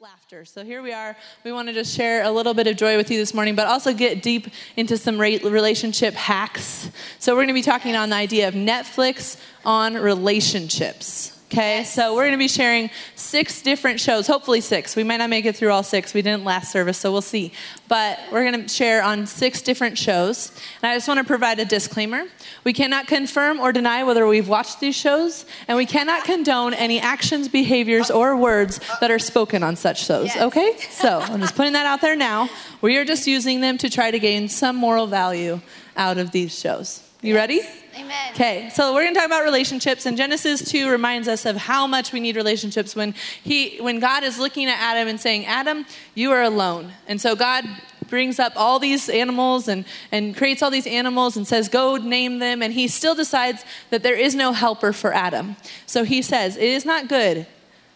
[0.00, 0.44] laughter.
[0.44, 1.16] So here we are.
[1.44, 3.66] We want to just share a little bit of joy with you this morning, but
[3.66, 6.90] also get deep into some relationship hacks.
[7.18, 11.33] So we're going to be talking on the idea of Netflix on relationships.
[11.54, 11.94] Okay, yes.
[11.94, 14.96] so we're going to be sharing six different shows, hopefully six.
[14.96, 16.12] We might not make it through all six.
[16.12, 17.52] We didn't last service, so we'll see.
[17.86, 20.50] But we're going to share on six different shows.
[20.82, 22.24] And I just want to provide a disclaimer.
[22.64, 26.98] We cannot confirm or deny whether we've watched these shows, and we cannot condone any
[26.98, 30.34] actions, behaviors, or words that are spoken on such shows.
[30.34, 30.42] Yes.
[30.42, 30.76] Okay?
[30.90, 32.48] So I'm just putting that out there now.
[32.80, 35.60] We are just using them to try to gain some moral value
[35.96, 37.03] out of these shows.
[37.24, 37.40] You yes.
[37.40, 37.60] ready?
[37.96, 38.32] Amen.
[38.32, 41.86] Okay, so we're going to talk about relationships, and Genesis 2 reminds us of how
[41.86, 45.86] much we need relationships when, he, when God is looking at Adam and saying, Adam,
[46.14, 46.92] you are alone.
[47.08, 47.64] And so God
[48.10, 52.40] brings up all these animals and, and creates all these animals and says, Go name
[52.40, 52.62] them.
[52.62, 55.56] And he still decides that there is no helper for Adam.
[55.86, 57.46] So he says, It is not good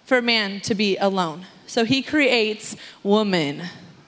[0.05, 1.45] for man to be alone.
[1.67, 3.65] So he creates woman,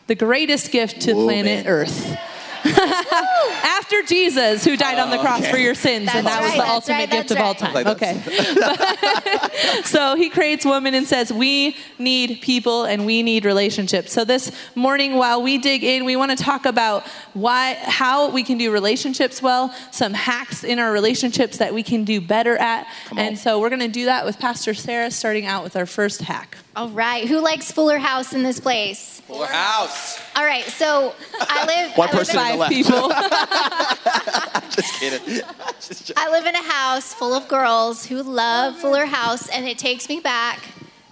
[0.07, 1.45] the greatest gift to woman.
[1.45, 2.19] planet Earth.
[3.63, 5.51] After Jesus, who died on the cross okay.
[5.51, 7.73] for your sins, that's and that right, was the ultimate right, gift of all time.
[7.73, 8.21] Like okay.
[9.85, 14.13] so he creates woman and says, We need people and we need relationships.
[14.13, 18.43] So this morning, while we dig in, we want to talk about why, how we
[18.43, 22.87] can do relationships well, some hacks in our relationships that we can do better at.
[23.17, 26.23] And so we're going to do that with Pastor Sarah, starting out with our first
[26.23, 26.57] hack.
[26.77, 27.27] All right.
[27.27, 29.21] Who likes Fuller House in this place?
[29.27, 30.21] Fuller House.
[30.37, 30.65] All right.
[30.65, 31.97] So I live.
[31.99, 32.73] One I person live in the left.
[32.73, 33.09] people.
[34.71, 35.43] Just kidding.
[35.81, 39.79] Just I live in a house full of girls who love Fuller House, and it
[39.79, 40.61] takes me back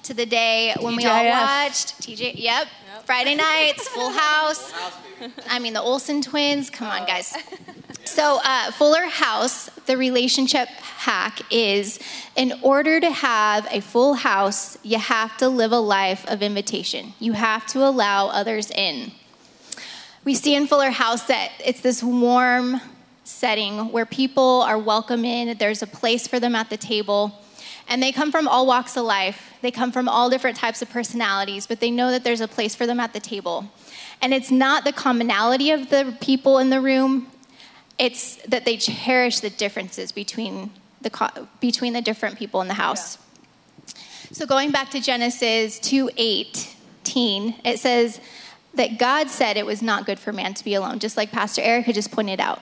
[0.04, 2.34] to the day when we all watched TJ.
[2.34, 2.36] Yep.
[2.36, 2.68] yep.
[3.04, 4.72] Friday nights, Full House.
[5.48, 6.70] I mean, the Olsen twins.
[6.70, 7.34] Come on, guys.
[8.08, 12.00] So, uh, Fuller House, the relationship hack is
[12.36, 17.12] in order to have a full house, you have to live a life of invitation.
[17.20, 19.12] You have to allow others in.
[20.24, 22.80] We see in Fuller House that it's this warm
[23.24, 27.38] setting where people are welcome in, there's a place for them at the table.
[27.88, 29.52] And they come from all walks of life.
[29.60, 32.74] They come from all different types of personalities, but they know that there's a place
[32.74, 33.70] for them at the table.
[34.22, 37.26] And it's not the commonality of the people in the room,
[37.98, 40.70] it's that they cherish the differences between
[41.00, 43.16] the, between the different people in the house.
[43.16, 44.02] Yeah.
[44.32, 48.20] So going back to Genesis 2 18, it says
[48.74, 51.62] that God said it was not good for man to be alone, just like Pastor
[51.62, 52.60] Erica just pointed out.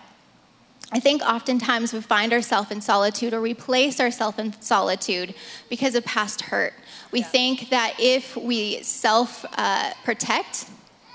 [0.93, 5.35] I think oftentimes we find ourselves in solitude or we place ourselves in solitude
[5.69, 6.75] because of past hurt.
[7.11, 7.27] We yeah.
[7.27, 10.67] think that if we self uh, protect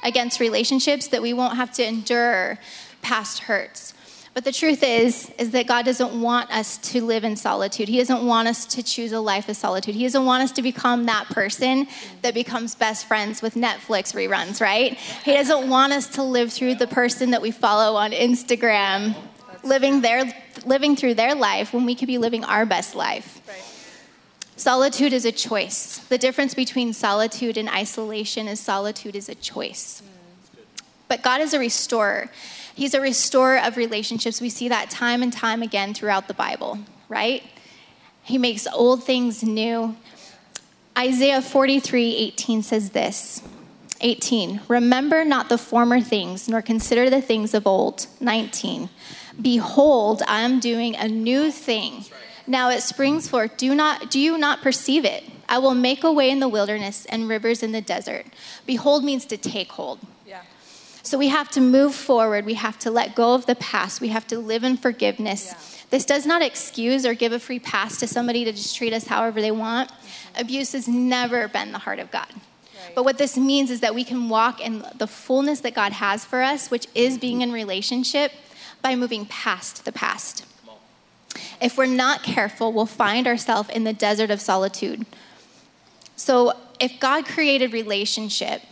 [0.03, 2.59] against relationships, that we won't have to endure
[3.01, 3.93] past hurts.
[4.33, 7.89] But the truth is, is that God doesn't want us to live in solitude.
[7.89, 9.93] He doesn't want us to choose a life of solitude.
[9.93, 11.85] He doesn't want us to become that person
[12.21, 14.93] that becomes best friends with Netflix reruns, right?
[15.25, 19.15] He doesn't want us to live through the person that we follow on Instagram,
[19.63, 20.33] living their
[20.65, 23.41] living through their life when we could be living our best life.
[24.55, 25.97] Solitude is a choice.
[25.97, 30.03] The difference between solitude and isolation is solitude is a choice.
[31.07, 32.29] But God is a restorer.
[32.81, 34.41] He's a restorer of relationships.
[34.41, 37.43] We see that time and time again throughout the Bible, right?
[38.23, 39.95] He makes old things new.
[40.97, 43.43] Isaiah 43 18 says this
[43.99, 48.07] 18, remember not the former things, nor consider the things of old.
[48.19, 48.89] 19,
[49.39, 52.05] behold, I am doing a new thing.
[52.47, 53.57] Now it springs forth.
[53.57, 55.23] Do, not, do you not perceive it?
[55.47, 58.25] I will make a way in the wilderness and rivers in the desert.
[58.65, 59.99] Behold means to take hold.
[61.03, 62.45] So we have to move forward.
[62.45, 64.01] We have to let go of the past.
[64.01, 65.47] We have to live in forgiveness.
[65.47, 65.85] Yeah.
[65.89, 69.07] This does not excuse or give a free pass to somebody to just treat us
[69.07, 69.89] however they want.
[69.89, 70.41] Mm-hmm.
[70.41, 72.27] Abuse has never been the heart of God.
[72.33, 72.95] Right.
[72.95, 76.23] But what this means is that we can walk in the fullness that God has
[76.23, 78.31] for us, which is being in relationship,
[78.81, 80.45] by moving past the past.
[81.61, 85.05] If we're not careful, we'll find ourselves in the desert of solitude.
[86.15, 88.63] So, if God created relationship,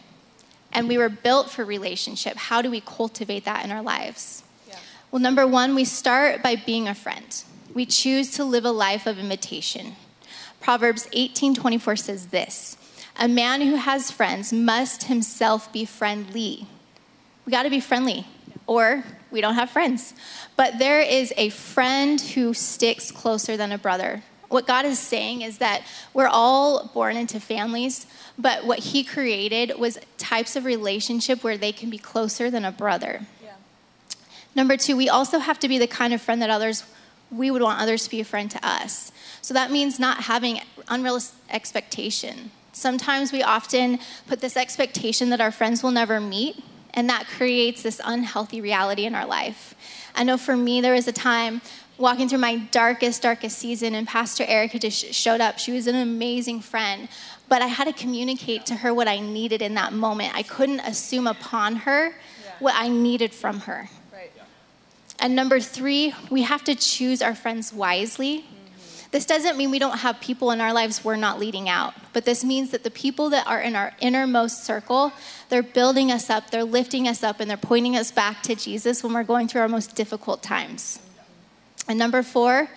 [0.72, 2.38] and we were built for relationship.
[2.38, 4.44] How do we cultivate that in our lives?
[4.68, 4.76] Yeah.
[5.12, 7.44] Well, number one, we start by being a friend.
[7.74, 9.96] We choose to live a life of imitation.
[10.60, 12.78] Proverbs 18:24 says this:
[13.18, 16.68] "A man who has friends must himself be friendly."
[17.46, 18.28] We got to be friendly,
[18.68, 20.14] or we don't have friends.
[20.56, 24.24] But there is a friend who sticks closer than a brother.
[24.50, 28.08] What God is saying is that we're all born into families,
[28.38, 32.72] but what He created was types of relationship where they can be closer than a
[32.72, 33.22] brother.
[33.44, 33.54] Yeah.
[34.56, 36.84] Number two, we also have to be the kind of friend that others,
[37.32, 39.12] we would want others to be a friend to us.
[39.42, 42.52] So that means not having unrealistic expectation.
[42.72, 46.64] Sometimes we often put this expectation that our friends will never meet,
[46.96, 49.76] and that creates this unhealthy reality in our life.
[50.16, 51.62] I know for me, there was a time
[52.00, 55.60] walking through my darkest, darkest season, and Pastor Erica just showed up.
[55.60, 57.10] She was an amazing friend,
[57.50, 60.34] but I had to communicate to her what I needed in that moment.
[60.34, 62.16] I couldn't assume upon her
[62.60, 63.90] what I needed from her.
[64.14, 64.32] Right.
[65.20, 68.40] And number three, we have to choose our friends wisely.
[68.40, 69.08] Mm-hmm.
[69.12, 72.24] This doesn't mean we don't have people in our lives we're not leading out, but
[72.24, 75.12] this means that the people that are in our innermost circle,
[75.50, 79.04] they're building us up, they're lifting us up, and they're pointing us back to Jesus
[79.04, 81.00] when we're going through our most difficult times.
[81.90, 82.70] And number four,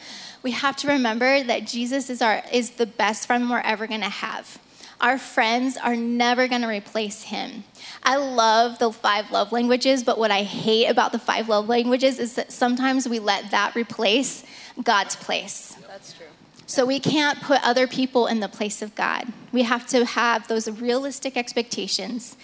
[0.43, 4.09] we have to remember that Jesus is, our, is the best friend we're ever gonna
[4.09, 4.59] have.
[5.03, 7.65] Our friends are never gonna replace him.
[8.03, 12.19] I love the five love languages, but what I hate about the five love languages
[12.19, 14.45] is that sometimes we let that replace
[14.83, 15.77] God's place.
[15.87, 16.27] That's true.
[16.67, 19.31] So we can't put other people in the place of God.
[19.53, 22.37] We have to have those realistic expectations.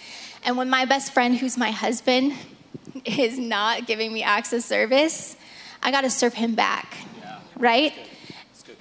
[0.43, 2.33] And when my best friend, who's my husband,
[3.05, 5.35] is not giving me acts of service,
[5.81, 7.39] I got to serve him back, yeah.
[7.57, 7.93] right?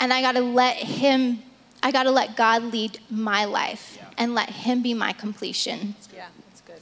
[0.00, 1.42] And I got to let him,
[1.82, 4.08] I got to let God lead my life yeah.
[4.18, 5.94] and let him be my completion.
[6.14, 6.80] Yeah, that's good.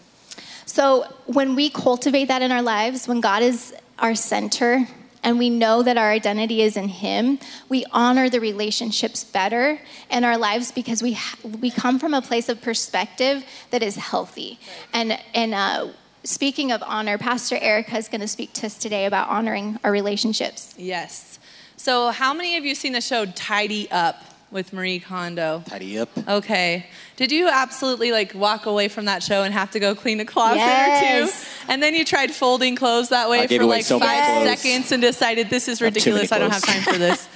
[0.67, 4.87] So when we cultivate that in our lives, when God is our center,
[5.23, 7.39] and we know that our identity is in him
[7.69, 9.79] we honor the relationships better
[10.09, 13.97] in our lives because we ha- we come from a place of perspective that is
[13.97, 14.89] healthy right.
[14.95, 15.89] and and uh,
[16.26, 19.90] speaking of honor, Pastor Erica is going to speak to us today about honoring our
[19.93, 20.75] relationships.
[20.76, 21.38] Yes.
[21.76, 25.62] So, how many of you seen the show Tidy Up with Marie Kondo?
[25.67, 26.08] Tidy Up.
[26.28, 26.87] Okay.
[27.17, 30.25] Did you absolutely like walk away from that show and have to go clean a
[30.25, 31.32] closet yes.
[31.32, 31.73] or two?
[31.73, 35.50] And then you tried folding clothes that way for like so five seconds and decided
[35.50, 36.32] this is ridiculous.
[36.32, 37.28] I don't have time for this.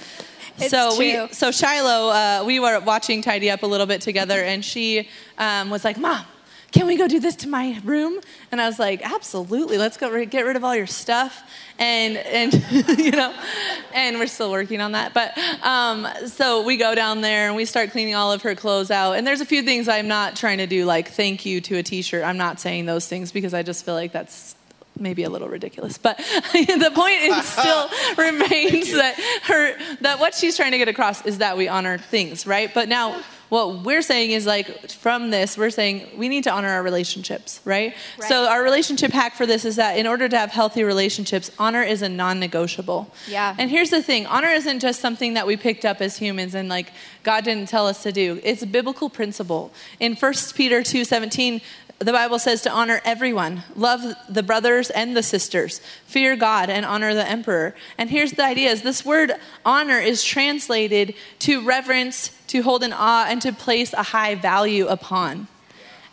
[0.69, 0.99] so true.
[0.99, 5.07] we, so Shiloh, uh, we were watching Tidy Up a little bit together, and she
[5.37, 6.25] um, was like, "Mom,
[6.71, 8.21] can we go do this to my room?
[8.51, 11.43] And I was like, absolutely, let's go get rid of all your stuff.
[11.77, 12.53] And, and
[12.99, 13.33] you know,
[13.93, 15.13] and we're still working on that.
[15.13, 18.89] But um, so we go down there and we start cleaning all of her clothes
[18.89, 19.13] out.
[19.13, 21.83] And there's a few things I'm not trying to do, like thank you to a
[21.83, 22.23] t shirt.
[22.23, 24.55] I'm not saying those things because I just feel like that's
[24.99, 26.17] maybe a little ridiculous but
[26.53, 31.57] the point still remains that her that what she's trying to get across is that
[31.57, 33.19] we honor things right but now
[33.51, 37.59] what we're saying is like from this we're saying we need to honor our relationships
[37.65, 37.93] right?
[38.17, 38.29] right?
[38.29, 41.83] so our relationship hack for this is that in order to have healthy relationships honor
[41.83, 45.83] is a non-negotiable yeah and here's the thing honor isn't just something that we picked
[45.83, 46.93] up as humans and like
[47.23, 51.59] god didn't tell us to do it's a biblical principle in 1 peter 2 17
[52.01, 56.85] the Bible says to honor everyone, love the brothers and the sisters, fear God and
[56.85, 57.75] honor the emperor.
[57.97, 59.33] And here's the idea is this word
[59.65, 64.87] honor is translated to reverence, to hold in awe, and to place a high value
[64.87, 65.47] upon.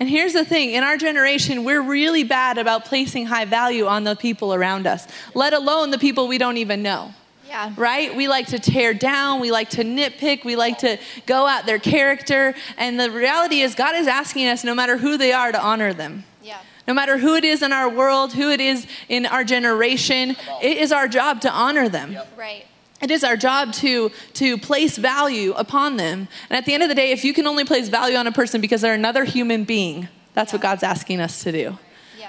[0.00, 4.05] And here's the thing in our generation, we're really bad about placing high value on
[4.05, 7.14] the people around us, let alone the people we don't even know.
[7.49, 7.73] Yeah.
[7.77, 8.15] Right?
[8.15, 11.79] We like to tear down, we like to nitpick, we like to go at their
[11.79, 12.55] character.
[12.77, 15.95] And the reality is, God is asking us, no matter who they are, to honor
[15.95, 16.25] them.
[16.43, 16.59] Yeah.
[16.87, 20.77] No matter who it is in our world, who it is in our generation, it
[20.77, 22.12] is our job to honor them.
[22.12, 22.33] Yep.
[22.37, 22.67] Right.
[23.00, 26.29] It is our job to, to place value upon them.
[26.50, 28.33] And at the end of the day, if you can only place value on a
[28.33, 30.56] person because they're another human being, that's yeah.
[30.56, 31.78] what God's asking us to do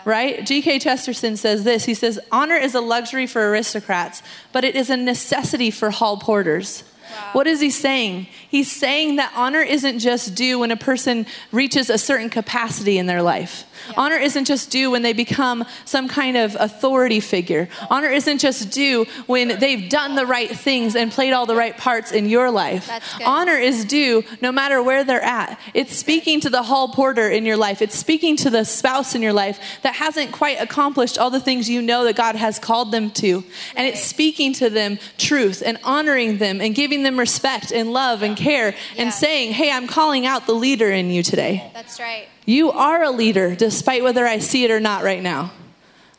[0.05, 0.45] right?
[0.45, 0.79] G.K.
[0.79, 4.97] Chesterton says this He says, Honor is a luxury for aristocrats, but it is a
[4.97, 6.83] necessity for hall porters.
[7.11, 7.29] Wow.
[7.33, 8.27] What is he saying?
[8.49, 13.07] He's saying that honor isn't just due when a person reaches a certain capacity in
[13.07, 13.65] their life.
[13.87, 13.93] Yeah.
[13.97, 17.69] Honor isn't just due when they become some kind of authority figure.
[17.89, 21.77] Honor isn't just due when they've done the right things and played all the right
[21.77, 22.89] parts in your life.
[23.25, 25.59] Honor is due no matter where they're at.
[25.73, 29.21] It's speaking to the hall porter in your life, it's speaking to the spouse in
[29.21, 32.91] your life that hasn't quite accomplished all the things you know that God has called
[32.91, 33.43] them to.
[33.75, 38.21] And it's speaking to them truth and honoring them and giving them respect and love
[38.21, 39.03] and care yeah.
[39.03, 41.69] and saying, hey, I'm calling out the leader in you today.
[41.73, 42.27] That's right.
[42.49, 45.51] You are a leader, despite whether I see it or not right now.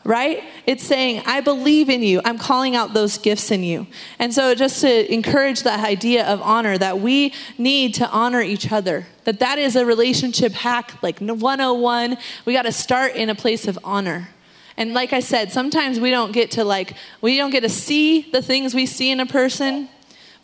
[0.04, 0.44] Right?
[0.64, 2.20] It's saying, I believe in you.
[2.24, 3.88] I'm calling out those gifts in you.
[4.16, 8.70] And so, just to encourage that idea of honor, that we need to honor each
[8.70, 12.16] other, that that is a relationship hack, like 101.
[12.44, 14.28] We got to start in a place of honor.
[14.76, 18.30] And like I said, sometimes we don't get to like, we don't get to see
[18.30, 19.88] the things we see in a person.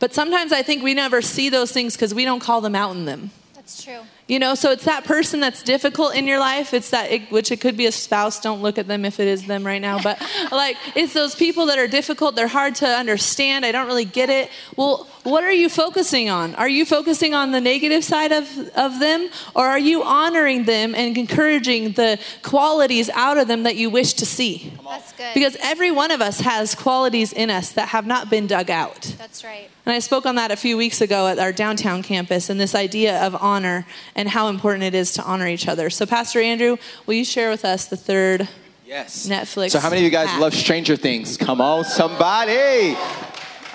[0.00, 2.96] But sometimes I think we never see those things because we don't call them out
[2.96, 4.00] in them That's true.
[4.28, 6.74] You know, so it's that person that's difficult in your life.
[6.74, 8.40] It's that, it, which it could be a spouse.
[8.40, 10.02] Don't look at them if it is them right now.
[10.02, 12.34] But like, it's those people that are difficult.
[12.34, 13.64] They're hard to understand.
[13.64, 14.50] I don't really get it.
[14.74, 16.56] Well, what are you focusing on?
[16.56, 19.28] Are you focusing on the negative side of, of them?
[19.54, 24.14] Or are you honoring them and encouraging the qualities out of them that you wish
[24.14, 24.72] to see?
[24.84, 25.34] That's good.
[25.34, 29.14] Because every one of us has qualities in us that have not been dug out.
[29.18, 29.70] That's right.
[29.84, 32.74] And I spoke on that a few weeks ago at our downtown campus and this
[32.74, 33.86] idea of honor
[34.16, 35.88] and how important it is to honor each other.
[35.90, 38.48] So, Pastor Andrew, will you share with us the third
[38.84, 39.26] Yes.
[39.28, 40.40] Netflix So, how many of you guys hack?
[40.40, 41.36] love Stranger Things?
[41.36, 42.96] Come on, somebody.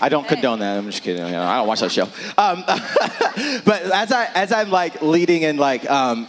[0.04, 0.78] I don't condone that.
[0.78, 1.22] I'm just kidding.
[1.22, 2.06] I don't watch that show.
[2.38, 2.64] Um,
[3.66, 6.28] but as I as I'm like leading and like um,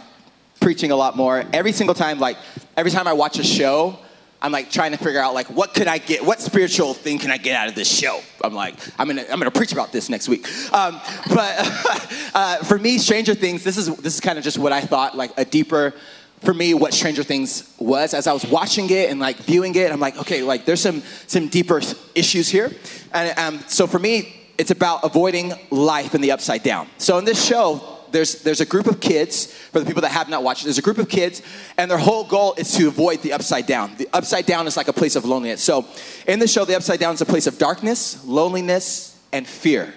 [0.59, 2.37] preaching a lot more, every single time, like
[2.77, 3.97] every time I watch a show,
[4.43, 7.31] I'm like trying to figure out like what could I get, what spiritual thing can
[7.31, 8.19] I get out of this show?
[8.43, 10.45] I'm like I'm gonna I'm gonna preach about this next week.
[10.73, 10.99] Um,
[11.33, 11.55] but
[12.35, 15.15] uh, for me, Stranger Things, this is this is kind of just what I thought,
[15.15, 15.93] like a deeper
[16.41, 19.89] for me what Stranger Things was as I was watching it and like viewing it.
[19.91, 21.81] I'm like, okay, like there's some some deeper
[22.13, 22.69] issues here,
[23.13, 26.89] and um, so for me, it's about avoiding life in the upside down.
[26.97, 30.29] So in this show, there's there's a group of kids for the people that have
[30.29, 30.63] not watched.
[30.63, 31.41] There's a group of kids,
[31.77, 33.95] and their whole goal is to avoid the upside down.
[33.97, 35.61] The upside down is like a place of loneliness.
[35.61, 35.85] So
[36.27, 39.93] in the show, the upside down is a place of darkness, loneliness, and fear.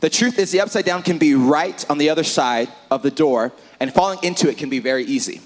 [0.00, 3.10] The truth is, the upside down can be right on the other side of the
[3.10, 5.40] door, and falling into it can be very easy.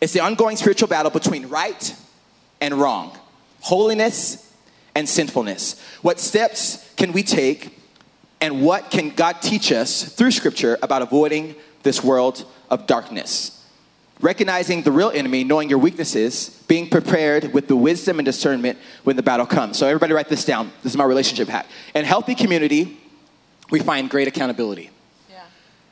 [0.00, 1.94] It's the ongoing spiritual battle between right
[2.60, 3.16] and wrong,
[3.60, 4.52] holiness
[4.94, 5.80] and sinfulness.
[6.02, 7.79] What steps can we take,
[8.40, 13.56] and what can God teach us through Scripture about avoiding this world of darkness?
[14.20, 19.16] Recognizing the real enemy, knowing your weaknesses, being prepared with the wisdom and discernment when
[19.16, 19.78] the battle comes.
[19.78, 20.72] So, everybody, write this down.
[20.82, 21.66] This is my relationship hack.
[21.94, 22.98] In healthy community,
[23.70, 24.90] we find great accountability.
[25.30, 25.42] Yeah.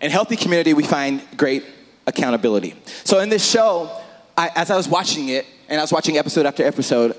[0.00, 1.64] In healthy community, we find great
[2.08, 2.74] accountability.
[3.04, 3.90] So in this show,
[4.36, 7.14] I, as I was watching it, and I was watching episode after episode,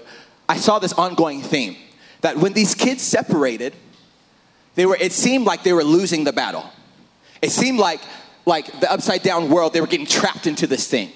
[0.49, 1.77] I saw this ongoing theme
[2.21, 3.73] that when these kids separated,
[4.79, 4.95] they were.
[4.95, 6.63] It seemed like they were losing the battle.
[7.41, 7.99] It seemed like
[8.45, 9.73] like the upside down world.
[9.73, 11.11] They were getting trapped into this thing.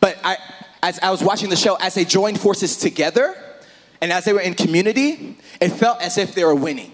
[0.00, 0.36] But I,
[0.82, 3.34] as I was watching the show, as they joined forces together,
[4.02, 6.92] and as they were in community, it felt as if they were winning.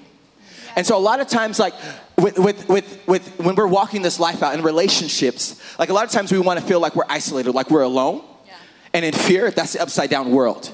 [0.76, 1.74] And so a lot of times, like
[2.16, 6.04] with, with, with, with when we're walking this life out in relationships, like a lot
[6.04, 8.22] of times we want to feel like we're isolated, like we're alone.
[8.46, 8.54] Yeah.
[8.94, 10.70] And in fear, that's the upside down world.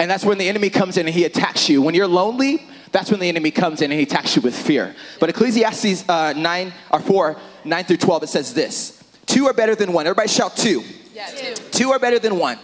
[0.00, 1.82] And that's when the enemy comes in and he attacks you.
[1.82, 4.94] When you're lonely, that's when the enemy comes in and he attacks you with fear.
[5.20, 9.74] But Ecclesiastes uh, 9 or 4, 9 through 12, it says this Two are better
[9.74, 10.06] than one.
[10.06, 10.82] Everybody shout two.
[11.14, 11.54] Yeah, two.
[11.70, 12.58] Two are better than one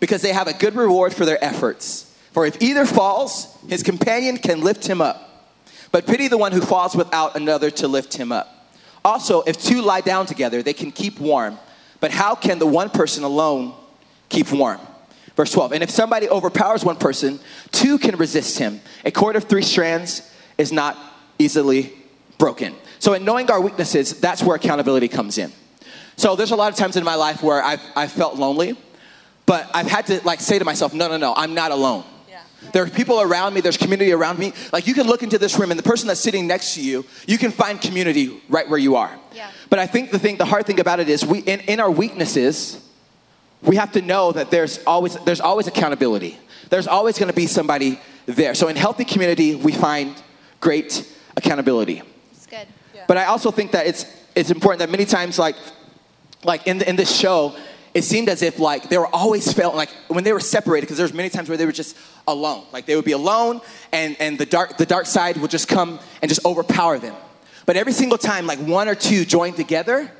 [0.00, 2.14] because they have a good reward for their efforts.
[2.32, 5.48] For if either falls, his companion can lift him up.
[5.92, 8.70] But pity the one who falls without another to lift him up.
[9.04, 11.58] Also, if two lie down together, they can keep warm.
[12.00, 13.74] But how can the one person alone
[14.28, 14.80] keep warm?
[15.36, 15.72] Verse 12.
[15.72, 18.80] And if somebody overpowers one person, two can resist him.
[19.04, 20.96] A cord of three strands is not
[21.38, 21.92] easily
[22.38, 22.74] broken.
[22.98, 25.52] So, in knowing our weaknesses, that's where accountability comes in.
[26.16, 28.76] So, there's a lot of times in my life where I've, I've felt lonely,
[29.46, 32.04] but I've had to like say to myself, no, no, no, I'm not alone.
[32.28, 32.42] Yeah.
[32.72, 34.52] There are people around me, there's community around me.
[34.72, 37.06] Like you can look into this room and the person that's sitting next to you,
[37.26, 39.18] you can find community right where you are.
[39.34, 39.50] Yeah.
[39.70, 41.90] But I think the thing, the hard thing about it is we in, in our
[41.90, 42.86] weaknesses,
[43.62, 46.38] we have to know that there's always there's always accountability.
[46.70, 48.54] There's always gonna be somebody there.
[48.54, 50.20] So in healthy community, we find
[50.60, 52.02] great accountability.
[52.32, 52.66] It's good.
[53.06, 55.56] But I also think that it's it's important that many times, like
[56.44, 57.54] like in the, in this show,
[57.92, 60.96] it seemed as if like they were always felt like when they were separated because
[60.96, 62.64] there's many times where they were just alone.
[62.72, 63.60] Like they would be alone,
[63.92, 67.14] and and the dark the dark side would just come and just overpower them.
[67.66, 70.10] But every single time, like one or two joined together,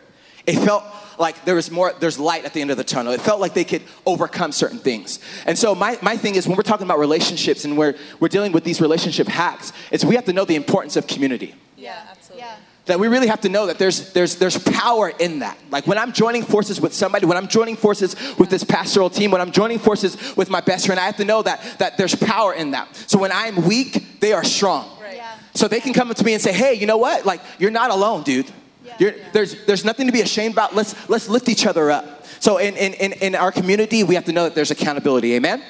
[0.46, 0.84] it felt
[1.20, 3.54] like there was more there's light at the end of the tunnel it felt like
[3.54, 6.98] they could overcome certain things and so my, my thing is when we're talking about
[6.98, 10.56] relationships and we're, we're dealing with these relationship hacks it's we have to know the
[10.56, 12.46] importance of community Yeah, absolutely.
[12.46, 12.56] Yeah.
[12.86, 15.56] that we really have to know that there's there's there's power in that.
[15.70, 19.30] Like when I'm joining forces with somebody, when I'm joining forces with this pastoral team,
[19.30, 22.14] when I'm joining forces with my best friend, I have to know that that there's
[22.16, 22.86] power in that.
[23.06, 24.84] So when I'm weak, they are strong.
[25.00, 25.16] Right.
[25.16, 25.38] Yeah.
[25.54, 27.24] So they can come up to me and say, "Hey, you know what?
[27.26, 28.50] Like you're not alone, dude.
[28.90, 28.96] Yeah.
[28.98, 30.74] You're, there's there's nothing to be ashamed about.
[30.74, 34.24] Let's let's lift each other up." So in in in, in our community, we have
[34.26, 35.34] to know that there's accountability.
[35.34, 35.62] Amen.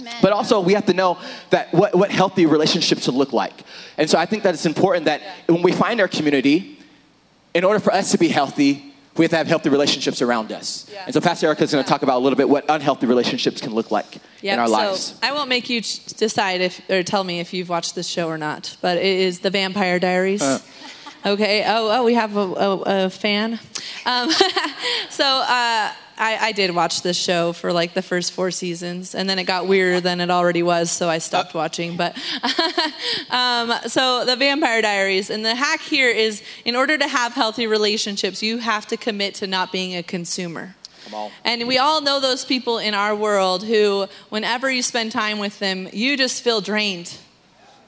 [0.00, 0.16] Amen.
[0.20, 1.18] But also, we have to know
[1.50, 3.52] that what, what healthy relationships should look like.
[3.96, 6.78] And so I think that it's important that when we find our community,
[7.54, 10.90] in order for us to be healthy, we have to have healthy relationships around us.
[10.92, 11.04] Yeah.
[11.04, 13.60] And so Pastor Erica is going to talk about a little bit what unhealthy relationships
[13.60, 15.00] can look like Yep, in our lives.
[15.00, 15.14] so.
[15.22, 18.36] I won't make you decide if or tell me if you've watched this show or
[18.38, 20.42] not, but it is The Vampire Diaries.
[20.42, 20.58] Uh.
[21.26, 21.64] Okay.
[21.66, 23.58] Oh, oh, we have a, a, a fan.
[24.04, 24.30] Um,
[25.08, 29.28] so uh, I, I, did watch this show for like the first four seasons, and
[29.28, 31.96] then it got weirder than it already was, so I stopped watching.
[31.96, 32.14] But
[33.30, 37.66] um, so the Vampire Diaries, and the hack here is, in order to have healthy
[37.66, 40.74] relationships, you have to commit to not being a consumer.
[41.44, 45.58] And we all know those people in our world who, whenever you spend time with
[45.58, 47.16] them, you just feel drained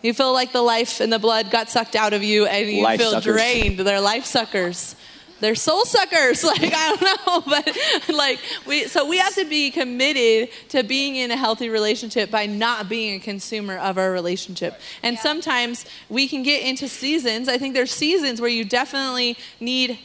[0.06, 2.82] you feel like the life and the blood got sucked out of you and you
[2.82, 3.25] life feel suckers.
[3.25, 3.80] drained.
[3.80, 4.94] They're life suckers.
[5.40, 6.44] They're soul suckers.
[6.46, 11.16] Like, I don't know, but like, we, so we have to be committed to being
[11.16, 14.80] in a healthy relationship by not being a consumer of our relationship.
[15.02, 15.22] And yeah.
[15.22, 17.48] sometimes we can get into seasons.
[17.48, 19.98] I think there's seasons where you definitely need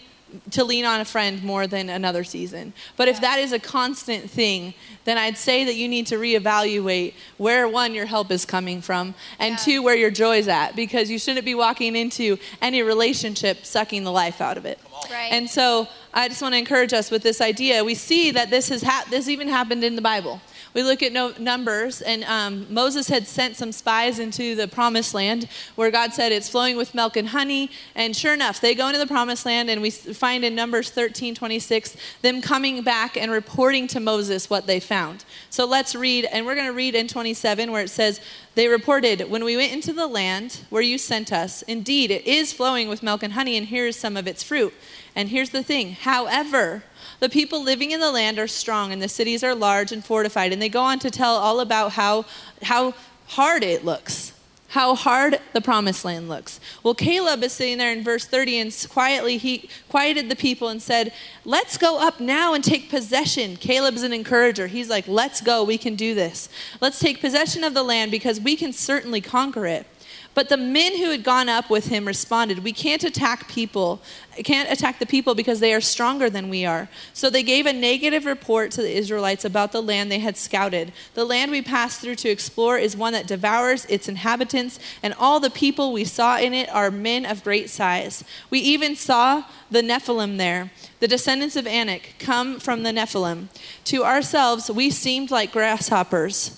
[0.52, 2.74] to lean on a friend more than another season.
[2.98, 4.74] But if that is a constant thing,
[5.06, 9.16] then I'd say that you need to reevaluate where one, your help is coming from,
[9.40, 9.58] and yeah.
[9.58, 14.04] two, where your joy is at, because you shouldn't be walking into any relationship sucking
[14.04, 14.80] the life out of it.
[15.10, 15.32] Right.
[15.32, 17.84] And so I just want to encourage us with this idea.
[17.84, 20.42] We see that this has ha- this even happened in the Bible.
[20.74, 25.14] We look at no, Numbers, and um, Moses had sent some spies into the promised
[25.14, 27.72] land where God said it's flowing with milk and honey.
[27.94, 31.36] And sure enough, they go into the promised land, and we find in Numbers 13
[31.36, 35.26] 26 them coming back and reporting to Moses what they found.
[35.50, 38.22] So let's read, and we're going to read in 27 where it says,
[38.56, 42.54] They reported, When we went into the land where you sent us, indeed it is
[42.54, 44.74] flowing with milk and honey, and here is some of its fruit.
[45.16, 46.84] And here's the thing, however,
[47.20, 50.54] the people living in the land are strong, and the cities are large and fortified.
[50.54, 52.26] And they go on to tell all about how,
[52.64, 52.94] how
[53.28, 54.34] hard it looks,
[54.70, 56.60] how hard the promised land looks.
[56.82, 60.82] Well, Caleb is sitting there in verse 30 and quietly he quieted the people and
[60.82, 61.14] said,
[61.44, 63.58] Let's go up now and take possession.
[63.58, 64.68] Caleb's an encourager.
[64.68, 66.48] He's like, Let's go, we can do this.
[66.80, 69.86] Let's take possession of the land because we can certainly conquer it.
[70.34, 74.02] But the men who had gone up with him responded, We can't attack people,
[74.44, 76.88] can't attack the people because they are stronger than we are.
[77.12, 80.94] So they gave a negative report to the Israelites about the land they had scouted.
[81.16, 85.42] The land we passed through to explore is one that devours its inhabitants, and all
[85.42, 88.24] the people we saw in it are men of great size.
[88.50, 90.72] We even saw the Nephilim there.
[91.02, 93.48] The descendants of Anak come from the Nephilim.
[93.86, 96.58] To ourselves, we seemed like grasshoppers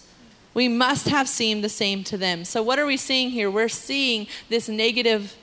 [0.53, 2.45] we must have seemed the same to them.
[2.45, 3.49] So, what are we seeing here?
[3.49, 5.35] We're seeing this negative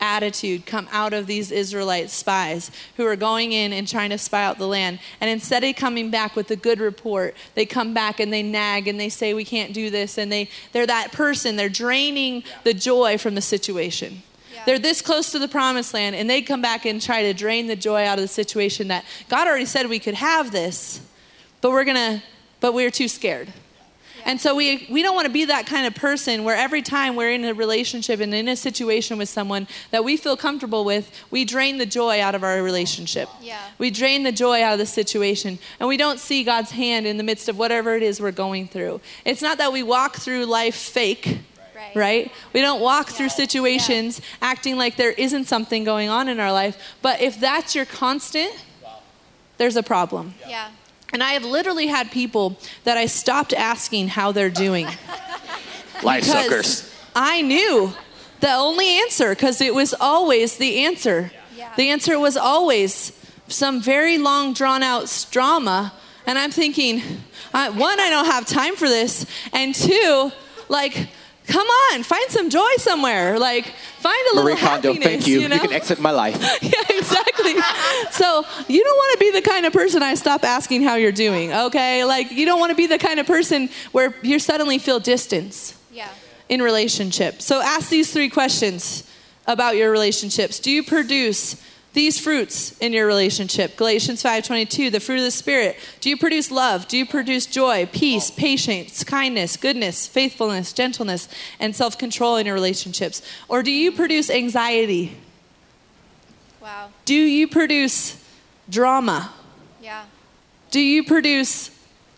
[0.00, 4.44] attitude come out of these Israelite spies who are going in and trying to spy
[4.44, 4.98] out the land.
[5.20, 8.86] And instead of coming back with a good report, they come back and they nag
[8.88, 10.18] and they say, We can't do this.
[10.18, 14.22] And they, they're that person, they're draining the joy from the situation.
[14.66, 17.66] They're this close to the promised land, and they come back and try to drain
[17.66, 21.00] the joy out of the situation that God already said we could have this,
[21.60, 22.22] but we're gonna,
[22.60, 23.52] but we're too scared.
[24.24, 27.14] And so we, we don't want to be that kind of person where every time
[27.16, 31.10] we're in a relationship and in a situation with someone that we feel comfortable with,
[31.30, 33.28] we drain the joy out of our relationship.
[33.40, 33.60] Yeah.
[33.78, 35.58] We drain the joy out of the situation.
[35.78, 38.68] And we don't see God's hand in the midst of whatever it is we're going
[38.68, 39.00] through.
[39.24, 41.38] It's not that we walk through life fake.
[41.94, 42.32] Right.
[42.52, 43.16] We don't walk yeah.
[43.16, 44.48] through situations yeah.
[44.50, 46.76] acting like there isn't something going on in our life.
[47.02, 48.52] But if that's your constant,
[49.58, 50.34] there's a problem.
[50.48, 50.70] Yeah.
[51.14, 54.88] And I have literally had people that I stopped asking how they're doing.
[56.02, 56.92] Life suckers.
[57.14, 57.92] I knew
[58.40, 61.30] the only answer because it was always the answer.
[61.56, 61.72] Yeah.
[61.76, 63.12] The answer was always
[63.46, 65.92] some very long, drawn out drama.
[66.26, 67.00] And I'm thinking,
[67.54, 69.24] uh, one, I don't have time for this.
[69.52, 70.32] And two,
[70.68, 71.10] like,
[71.46, 73.38] Come on, find some joy somewhere.
[73.38, 73.66] Like,
[73.98, 75.04] find a Marie little Kondo, happiness.
[75.04, 75.40] thank you.
[75.40, 75.56] You, know?
[75.56, 76.36] you can exit my life.
[76.62, 77.54] yeah, exactly.
[78.10, 81.12] so you don't want to be the kind of person I stop asking how you're
[81.12, 81.52] doing.
[81.52, 84.98] Okay, like you don't want to be the kind of person where you suddenly feel
[85.00, 85.76] distance.
[85.92, 86.08] Yeah.
[86.48, 87.40] In relationship.
[87.40, 89.08] So ask these three questions
[89.46, 90.58] about your relationships.
[90.58, 91.56] Do you produce
[91.94, 95.76] these fruits in your relationship galatians 5.22 the fruit of the spirit.
[96.00, 96.86] Do you produce love?
[96.86, 101.28] Do you produce joy peace patience kindness goodness faithfulness gentleness
[101.58, 103.22] and self-control in your relationships?
[103.48, 105.16] Or do you produce anxiety?
[106.60, 106.90] Wow.
[107.04, 108.22] Do you produce
[108.68, 109.32] drama?
[109.82, 110.04] Yeah.
[110.70, 111.68] Do you produce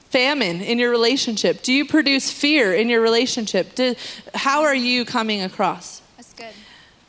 [0.09, 1.62] famine in your relationship?
[1.62, 3.75] Do you produce fear in your relationship?
[3.75, 3.95] Do,
[4.35, 6.01] how are you coming across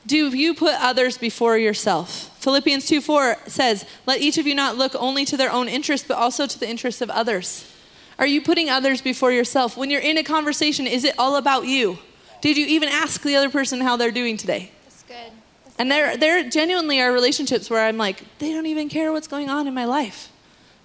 [0.08, 2.32] do you put others before yourself?
[2.40, 6.08] Philippians 2 4 says, Let each of you not look only to their own interests,
[6.08, 7.70] but also to the interests of others.
[8.18, 9.78] Are you putting others before yourself?
[9.78, 12.00] When you're in a conversation, is it all about you?
[12.42, 14.72] Did you even ask the other person how they're doing today?
[14.86, 15.32] That's good.
[15.66, 19.28] That's and there, there genuinely are relationships where I'm like, they don't even care what's
[19.28, 20.32] going on in my life.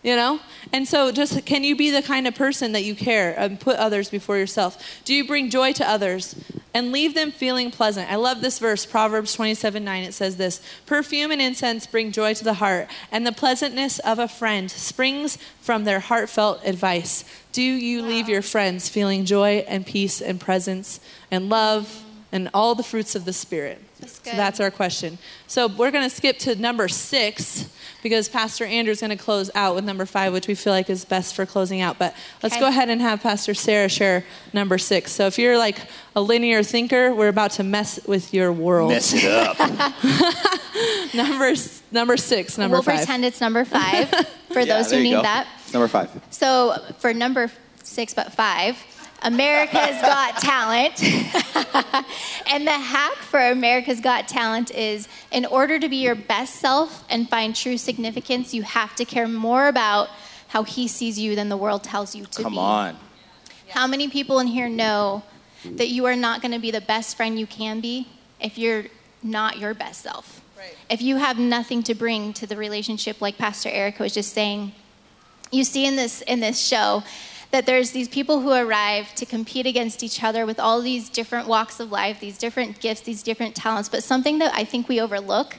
[0.03, 0.41] You know?
[0.73, 3.77] And so, just can you be the kind of person that you care and put
[3.77, 5.03] others before yourself?
[5.05, 6.35] Do you bring joy to others
[6.75, 8.11] and leave them feeling pleasant?
[8.11, 10.03] I love this verse, Proverbs 27 9.
[10.03, 14.19] It says this Perfume and incense bring joy to the heart, and the pleasantness of
[14.19, 17.25] a friend springs from their heartfelt advice.
[17.53, 22.75] Do you leave your friends feeling joy and peace and presence and love and all
[22.75, 23.81] the fruits of the Spirit?
[24.01, 25.19] That's so that's our question.
[25.47, 27.69] So we're going to skip to number six
[28.03, 31.05] because Pastor Andrew's going to close out with number five, which we feel like is
[31.05, 31.99] best for closing out.
[31.99, 32.61] But let's okay.
[32.61, 35.13] go ahead and have Pastor Sarah share number six.
[35.13, 35.79] So if you're like
[36.17, 38.91] a linear thinker, we're about to mess with your world.
[38.91, 39.59] Mess it up.
[41.15, 41.55] number,
[41.93, 42.95] number six, number we'll five.
[42.95, 44.09] We'll pretend it's number five
[44.53, 45.23] for yeah, those who need go.
[45.23, 45.47] that.
[45.73, 46.11] Number five.
[46.31, 47.51] So for number
[47.83, 48.77] six, but five,
[49.23, 51.01] America's Got Talent.
[52.47, 57.05] and the hack for America's Got Talent is in order to be your best self
[57.11, 60.09] and find true significance, you have to care more about
[60.49, 62.57] how he sees you than the world tells you to Come be.
[62.57, 62.97] Come on.
[63.71, 65.23] How many people in here know
[65.65, 68.09] that you are not going to be the best friend you can be
[68.41, 68.85] if you're
[69.23, 70.43] not your best self?
[70.59, 70.77] Right.
[70.91, 74.73] If you have nothing to bring to the relationship, like Pastor Erica was just saying,
[75.51, 77.03] you see in this in this show
[77.53, 81.47] that there's these people who arrive to compete against each other with all these different
[81.47, 83.91] walks of life, these different gifts, these different talents.
[83.91, 85.57] But something that I think we overlook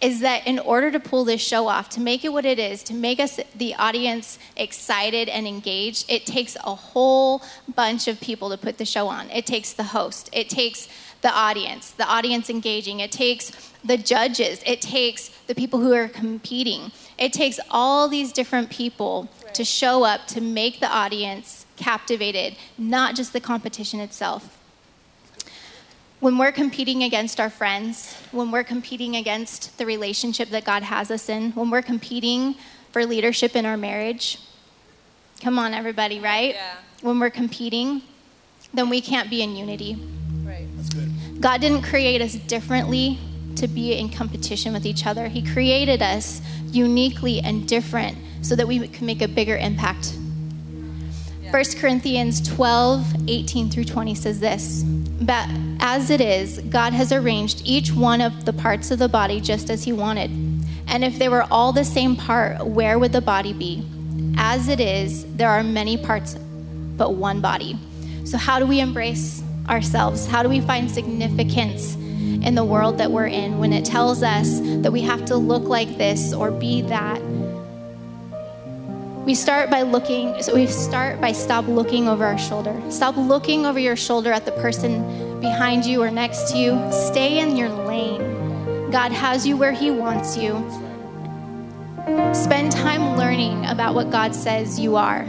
[0.00, 2.82] is that in order to pull this show off, to make it what it is,
[2.82, 7.42] to make us the audience excited and engaged, it takes a whole
[7.74, 9.30] bunch of people to put the show on.
[9.30, 10.88] It takes the host, it takes
[11.22, 16.08] the audience, the audience engaging, it takes the judges, it takes the people who are
[16.08, 16.90] competing.
[17.18, 23.16] It takes all these different people to show up to make the audience captivated, not
[23.16, 24.58] just the competition itself.
[26.20, 31.10] When we're competing against our friends, when we're competing against the relationship that God has
[31.10, 32.56] us in, when we're competing
[32.92, 34.38] for leadership in our marriage,
[35.40, 36.54] come on, everybody, right?
[36.54, 36.74] Yeah.
[37.00, 38.02] When we're competing,
[38.74, 39.96] then we can't be in unity.
[40.44, 40.66] Right.
[40.76, 41.40] That's good.
[41.40, 43.18] God didn't create us differently
[43.56, 45.28] to be in competition with each other.
[45.28, 46.42] He created us
[46.72, 50.16] uniquely and different so that we can make a bigger impact.
[51.42, 51.52] Yeah.
[51.52, 55.48] 1 Corinthians 12, 18 through 20 says this But
[55.80, 59.70] as it is, God has arranged each one of the parts of the body just
[59.70, 60.30] as He wanted.
[60.88, 63.84] And if they were all the same part, where would the body be?
[64.36, 66.34] As it is, there are many parts,
[66.96, 67.78] but one body.
[68.24, 70.26] So, how do we embrace ourselves?
[70.26, 74.60] How do we find significance in the world that we're in when it tells us
[74.82, 77.20] that we have to look like this or be that?
[79.26, 82.80] We start by looking, so we start by stop looking over our shoulder.
[82.92, 86.92] Stop looking over your shoulder at the person behind you or next to you.
[86.92, 88.92] Stay in your lane.
[88.92, 90.52] God has you where He wants you.
[92.32, 95.26] Spend time learning about what God says you are.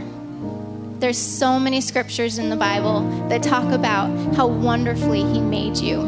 [1.00, 6.02] There's so many scriptures in the Bible that talk about how wonderfully He made you.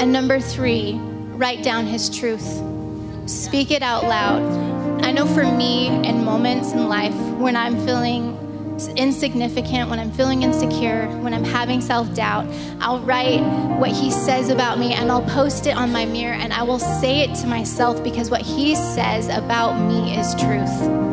[0.00, 0.94] And number three,
[1.36, 2.60] write down His truth.
[3.26, 4.75] Speak it out loud.
[5.02, 8.36] I know for me, in moments in life when I'm feeling
[8.96, 12.46] insignificant, when I'm feeling insecure, when I'm having self doubt,
[12.80, 13.40] I'll write
[13.78, 16.78] what he says about me and I'll post it on my mirror and I will
[16.78, 21.06] say it to myself because what he says about me is truth.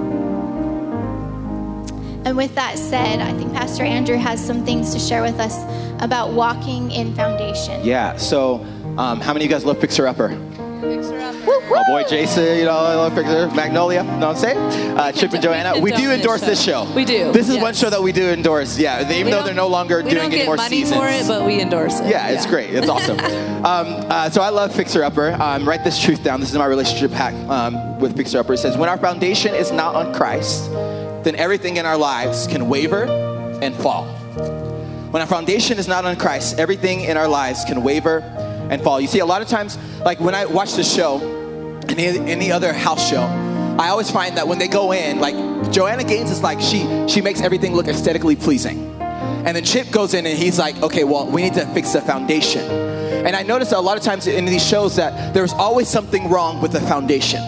[2.26, 5.58] And with that said, I think Pastor Andrew has some things to share with us
[6.02, 7.84] about walking in foundation.
[7.84, 8.56] Yeah, so
[8.98, 10.30] um, how many of you guys love Fixer Upper?
[10.84, 14.98] My boy Jason, you know, I love Fixer, Magnolia, you know what I'm saying?
[14.98, 15.80] Uh, Chip and Joanna.
[15.80, 16.92] We do endorse this show.
[16.94, 17.32] We do.
[17.32, 17.64] This is yes.
[17.64, 18.78] one show that we do endorse.
[18.78, 20.72] Yeah, even we though they're no longer doing any more seasons.
[20.72, 22.10] We don't get money for it, but we endorse it.
[22.10, 22.52] Yeah, it's yeah.
[22.52, 22.74] great.
[22.74, 23.20] It's awesome.
[23.66, 25.32] um, uh, so I love Fixer Upper.
[25.34, 26.42] Um, write this truth down.
[26.42, 28.54] This is my relationship hack um, with Fixer Upper.
[28.54, 30.70] It says, when our foundation is not on Christ,
[31.24, 33.06] then everything in our lives can waver
[33.62, 34.06] and fall.
[35.12, 38.22] When our foundation is not on Christ, everything in our lives can waver
[38.70, 39.00] and fall.
[39.00, 41.20] You see, a lot of times, like when I watch the show,
[41.90, 43.22] any, any other house show,
[43.80, 45.36] I always find that when they go in, like
[45.72, 48.92] Joanna Gaines is like, she, she makes everything look aesthetically pleasing.
[49.02, 52.02] And then Chip goes in and he's like, okay, well, we need to fix the
[52.02, 52.62] foundation.
[53.26, 56.62] And I notice a lot of times in these shows that there's always something wrong
[56.62, 57.42] with the foundation.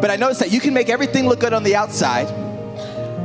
[0.00, 2.26] But I notice that you can make everything look good on the outside.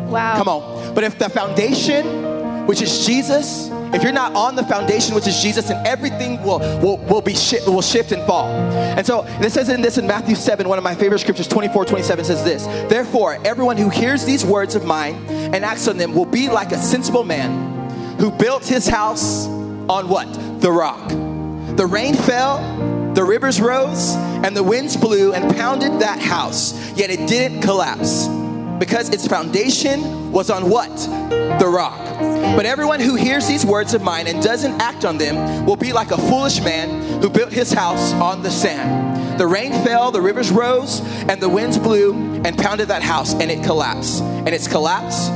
[0.10, 0.36] Wow.
[0.38, 0.94] Come on.
[0.94, 2.06] But if the foundation,
[2.66, 6.60] which is Jesus, if you're not on the foundation, which is Jesus, and everything will,
[6.80, 8.48] will, will be shi- will shift and fall.
[8.48, 11.86] And so it says in this in Matthew 7, one of my favorite scriptures, 24,
[11.86, 12.66] 27 says this.
[12.90, 16.72] Therefore, everyone who hears these words of mine and acts on them will be like
[16.72, 20.32] a sensible man who built his house on what?
[20.62, 21.10] The rock.
[21.76, 22.60] The rain fell,
[23.14, 28.28] the rivers rose, and the winds blew and pounded that house, yet it didn't collapse
[28.82, 30.90] because its foundation was on what?
[31.60, 32.00] The rock.
[32.58, 35.94] But everyone who hears these words of mine and doesn't act on them will be
[35.94, 39.40] like a foolish man who built his house on the sand.
[39.40, 43.52] The rain fell, the rivers rose, and the winds blew and pounded that house, and
[43.52, 44.24] it collapsed.
[44.24, 45.30] And its collapse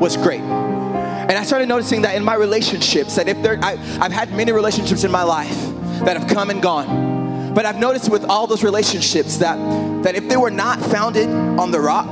[0.00, 0.40] was great.
[0.40, 4.50] And I started noticing that in my relationships, that if there, I, I've had many
[4.50, 5.56] relationships in my life
[6.00, 7.54] that have come and gone.
[7.54, 9.56] But I've noticed with all those relationships that,
[10.02, 12.08] that if they were not founded on the rock,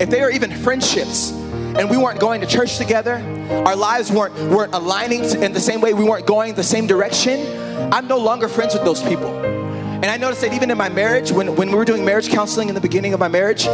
[0.00, 3.16] if they were even friendships and we weren't going to church together,
[3.66, 7.46] our lives weren't, weren't aligning in the same way, we weren't going the same direction,
[7.92, 9.28] I'm no longer friends with those people.
[9.28, 12.70] And I noticed that even in my marriage, when, when we were doing marriage counseling
[12.70, 13.66] in the beginning of my marriage,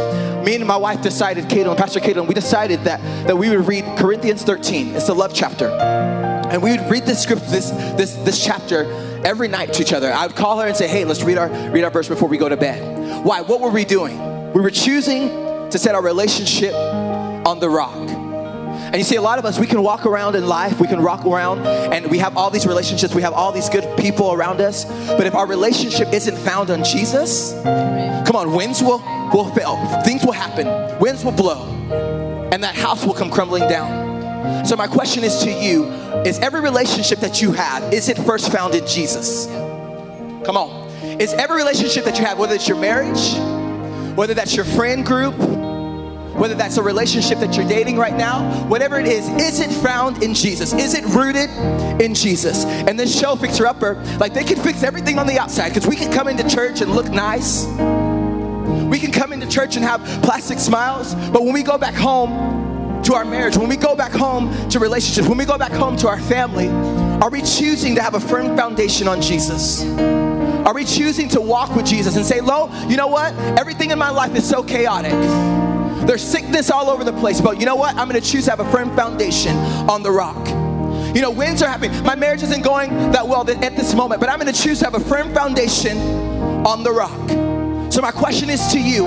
[0.43, 3.85] me and my wife decided, Caitlin, Pastor Caitlin, we decided that, that we would read
[3.97, 4.95] Corinthians 13.
[4.95, 5.69] It's the love chapter.
[5.69, 8.83] And we would read this script, this, this, this chapter
[9.23, 10.11] every night to each other.
[10.11, 12.37] I would call her and say, hey, let's read our, read our verse before we
[12.37, 13.23] go to bed.
[13.23, 13.39] Why?
[13.39, 14.17] What were we doing?
[14.51, 17.95] We were choosing to set our relationship on the rock.
[18.87, 21.03] And you see, a lot of us, we can walk around in life, we can
[21.03, 24.61] walk around, and we have all these relationships, we have all these good people around
[24.61, 24.85] us.
[24.85, 28.99] But if our relationship isn't found on Jesus, come on, winds will,
[29.33, 31.65] will fail, things will happen, winds will blow,
[32.53, 34.65] and that house will come crumbling down.
[34.65, 35.85] So, my question is to you
[36.23, 39.47] is every relationship that you have, is it first found in Jesus?
[40.45, 40.87] Come on.
[41.19, 43.33] Is every relationship that you have, whether it's your marriage,
[44.17, 45.35] whether that's your friend group,
[46.35, 50.23] whether that's a relationship that you're dating right now, whatever it is, is it found
[50.23, 50.73] in Jesus?
[50.73, 51.51] Is it rooted
[52.01, 52.65] in Jesus?
[52.65, 55.95] And this show fixer upper, like they can fix everything on the outside because we
[55.95, 57.67] can come into church and look nice.
[58.87, 63.03] We can come into church and have plastic smiles, but when we go back home
[63.03, 65.95] to our marriage, when we go back home to relationships, when we go back home
[65.97, 66.69] to our family,
[67.21, 69.83] are we choosing to have a firm foundation on Jesus?
[70.67, 73.33] Are we choosing to walk with Jesus and say, Lo, you know what?
[73.57, 75.13] Everything in my life is so chaotic.
[76.05, 77.95] There's sickness all over the place, but you know what?
[77.95, 79.55] I'm gonna choose to have a firm foundation
[79.89, 80.45] on the rock.
[81.15, 82.03] You know, winds are happening.
[82.03, 84.95] My marriage isn't going that well at this moment, but I'm gonna choose to have
[84.95, 85.97] a firm foundation
[86.67, 87.29] on the rock.
[87.89, 89.05] So, my question is to you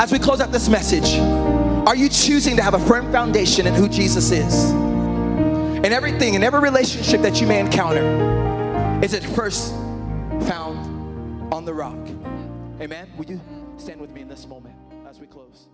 [0.00, 1.16] as we close out this message
[1.86, 4.70] Are you choosing to have a firm foundation in who Jesus is?
[4.72, 9.72] In everything, in every relationship that you may encounter, is it first
[10.42, 10.77] found
[11.58, 12.08] on the rock.
[12.80, 13.10] Amen.
[13.16, 13.40] Will you
[13.78, 14.76] stand with me in this moment
[15.08, 15.66] as we close?